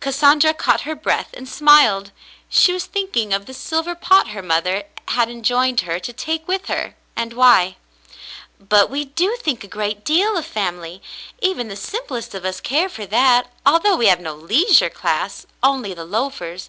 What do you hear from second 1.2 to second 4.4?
and smiled. She was thinking of the silver pot